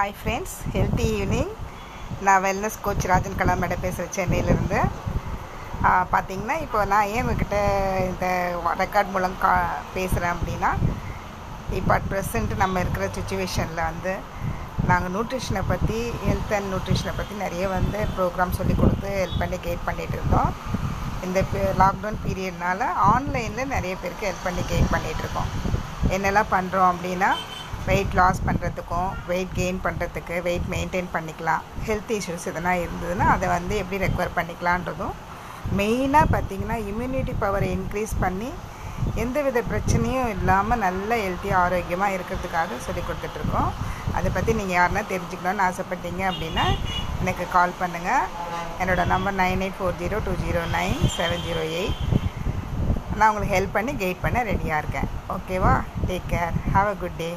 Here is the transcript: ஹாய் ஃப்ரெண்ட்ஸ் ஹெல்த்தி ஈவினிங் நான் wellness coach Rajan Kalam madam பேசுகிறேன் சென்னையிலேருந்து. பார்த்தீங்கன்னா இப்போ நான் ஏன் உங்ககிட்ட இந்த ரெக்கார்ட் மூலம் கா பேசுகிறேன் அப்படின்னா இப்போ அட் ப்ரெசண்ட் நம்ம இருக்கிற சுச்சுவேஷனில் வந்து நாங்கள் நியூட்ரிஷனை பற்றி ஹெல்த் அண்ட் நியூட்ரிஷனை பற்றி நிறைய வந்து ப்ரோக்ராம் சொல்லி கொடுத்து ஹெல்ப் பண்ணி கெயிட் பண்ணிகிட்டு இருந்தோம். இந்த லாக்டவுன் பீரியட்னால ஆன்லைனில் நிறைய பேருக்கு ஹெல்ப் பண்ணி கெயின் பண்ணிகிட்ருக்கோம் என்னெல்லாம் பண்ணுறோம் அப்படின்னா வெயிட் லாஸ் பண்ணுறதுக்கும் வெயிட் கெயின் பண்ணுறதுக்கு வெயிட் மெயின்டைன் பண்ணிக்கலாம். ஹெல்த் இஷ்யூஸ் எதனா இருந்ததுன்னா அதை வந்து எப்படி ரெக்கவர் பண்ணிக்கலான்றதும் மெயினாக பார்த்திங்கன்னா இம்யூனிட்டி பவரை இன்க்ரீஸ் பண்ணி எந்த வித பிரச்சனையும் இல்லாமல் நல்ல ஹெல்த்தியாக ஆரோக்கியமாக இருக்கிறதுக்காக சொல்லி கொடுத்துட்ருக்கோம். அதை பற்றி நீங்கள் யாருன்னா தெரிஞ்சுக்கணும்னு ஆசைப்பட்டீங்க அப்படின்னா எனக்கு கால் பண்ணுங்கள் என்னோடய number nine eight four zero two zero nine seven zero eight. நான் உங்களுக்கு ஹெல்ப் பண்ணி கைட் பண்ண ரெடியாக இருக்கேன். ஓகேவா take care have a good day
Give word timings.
ஹாய் 0.00 0.14
ஃப்ரெண்ட்ஸ் 0.18 0.54
ஹெல்த்தி 0.74 1.06
ஈவினிங் 1.14 1.50
நான் 2.26 2.42
wellness 2.44 2.78
coach 2.84 3.06
Rajan 3.10 3.36
Kalam 3.40 3.60
madam 3.62 3.82
பேசுகிறேன் 3.82 4.14
சென்னையிலேருந்து. 4.16 4.78
பார்த்தீங்கன்னா 6.12 6.56
இப்போ 6.64 6.78
நான் 6.92 7.10
ஏன் 7.14 7.24
உங்ககிட்ட 7.24 7.58
இந்த 8.10 8.26
ரெக்கார்ட் 8.82 9.12
மூலம் 9.16 9.36
கா 9.42 9.50
பேசுகிறேன் 9.96 10.32
அப்படின்னா 10.36 10.70
இப்போ 11.80 11.92
அட் 11.96 12.08
ப்ரெசண்ட் 12.12 12.54
நம்ம 12.62 12.84
இருக்கிற 12.84 13.08
சுச்சுவேஷனில் 13.18 13.82
வந்து 13.90 14.14
நாங்கள் 14.90 15.14
நியூட்ரிஷனை 15.16 15.64
பற்றி 15.72 15.98
ஹெல்த் 16.24 16.56
அண்ட் 16.58 16.70
நியூட்ரிஷனை 16.72 17.14
பற்றி 17.20 17.36
நிறைய 17.44 17.66
வந்து 17.76 18.00
ப்ரோக்ராம் 18.16 18.56
சொல்லி 18.60 18.76
கொடுத்து 18.82 19.12
ஹெல்ப் 19.20 19.40
பண்ணி 19.44 19.60
கெயிட் 19.68 19.86
பண்ணிகிட்டு 19.90 20.18
இருந்தோம். 20.20 20.50
இந்த 21.28 21.38
லாக்டவுன் 21.84 22.20
பீரியட்னால 22.26 22.90
ஆன்லைனில் 23.12 23.72
நிறைய 23.76 23.94
பேருக்கு 24.04 24.30
ஹெல்ப் 24.30 24.46
பண்ணி 24.48 24.64
கெயின் 24.72 24.92
பண்ணிகிட்ருக்கோம் 24.96 25.50
என்னெல்லாம் 26.16 26.52
பண்ணுறோம் 26.56 26.90
அப்படின்னா 26.92 27.32
வெயிட் 27.88 28.14
லாஸ் 28.18 28.40
பண்ணுறதுக்கும் 28.46 29.10
வெயிட் 29.30 29.52
கெயின் 29.58 29.80
பண்ணுறதுக்கு 29.84 30.34
வெயிட் 30.46 30.68
மெயின்டைன் 30.74 31.12
பண்ணிக்கலாம். 31.14 31.62
ஹெல்த் 31.86 32.12
இஷ்யூஸ் 32.16 32.48
எதனா 32.50 32.72
இருந்ததுன்னா 32.84 33.26
அதை 33.34 33.46
வந்து 33.56 33.74
எப்படி 33.82 34.00
ரெக்கவர் 34.04 34.36
பண்ணிக்கலான்றதும் 34.38 35.14
மெயினாக 35.78 36.32
பார்த்திங்கன்னா 36.34 36.76
இம்யூனிட்டி 36.90 37.34
பவரை 37.44 37.70
இன்க்ரீஸ் 37.78 38.14
பண்ணி 38.24 38.50
எந்த 39.22 39.38
வித 39.44 39.58
பிரச்சனையும் 39.70 40.30
இல்லாமல் 40.36 40.82
நல்ல 40.86 41.10
ஹெல்த்தியாக 41.24 41.62
ஆரோக்கியமாக 41.64 42.14
இருக்கிறதுக்காக 42.16 42.78
சொல்லி 42.86 43.02
கொடுத்துட்ருக்கோம். 43.02 43.70
அதை 44.18 44.28
பற்றி 44.36 44.52
நீங்கள் 44.58 44.78
யாருன்னா 44.78 45.02
தெரிஞ்சுக்கணும்னு 45.12 45.66
ஆசைப்பட்டீங்க 45.68 46.22
அப்படின்னா 46.30 46.66
எனக்கு 47.22 47.44
கால் 47.56 47.78
பண்ணுங்கள் 47.82 48.26
என்னோடய 48.80 49.10
number 49.12 49.38
nine 49.42 49.62
eight 49.64 49.78
four 49.78 49.98
zero 50.02 50.18
two 50.26 50.34
zero 50.44 50.62
nine 50.78 51.00
seven 51.16 51.44
zero 51.46 51.62
eight. 51.80 52.00
நான் 53.16 53.28
உங்களுக்கு 53.30 53.54
ஹெல்ப் 53.56 53.76
பண்ணி 53.76 53.92
கைட் 54.02 54.24
பண்ண 54.24 54.42
ரெடியாக 54.50 54.82
இருக்கேன். 54.82 55.08
ஓகேவா 55.36 55.74
take 56.10 56.28
care 56.34 56.54
have 56.74 56.90
a 56.92 56.96
good 57.02 57.18
day 57.22 57.30